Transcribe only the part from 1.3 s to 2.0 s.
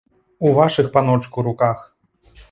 руках.